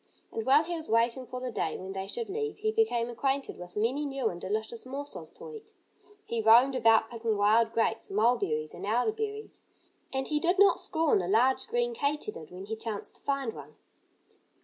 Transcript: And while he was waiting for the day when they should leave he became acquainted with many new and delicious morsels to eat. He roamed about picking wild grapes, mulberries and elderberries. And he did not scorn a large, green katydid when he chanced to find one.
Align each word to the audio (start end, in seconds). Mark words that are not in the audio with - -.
And 0.33 0.47
while 0.47 0.63
he 0.63 0.73
was 0.73 0.89
waiting 0.89 1.27
for 1.27 1.39
the 1.39 1.51
day 1.51 1.77
when 1.77 1.93
they 1.93 2.07
should 2.07 2.27
leave 2.27 2.57
he 2.57 2.71
became 2.71 3.07
acquainted 3.07 3.59
with 3.59 3.77
many 3.77 4.03
new 4.03 4.29
and 4.29 4.41
delicious 4.41 4.83
morsels 4.83 5.29
to 5.33 5.53
eat. 5.53 5.75
He 6.25 6.41
roamed 6.41 6.73
about 6.73 7.11
picking 7.11 7.37
wild 7.37 7.71
grapes, 7.71 8.09
mulberries 8.09 8.73
and 8.73 8.83
elderberries. 8.83 9.61
And 10.11 10.27
he 10.27 10.39
did 10.39 10.57
not 10.57 10.79
scorn 10.79 11.21
a 11.21 11.27
large, 11.27 11.67
green 11.67 11.93
katydid 11.93 12.49
when 12.49 12.65
he 12.65 12.75
chanced 12.75 13.13
to 13.17 13.21
find 13.21 13.53
one. 13.53 13.75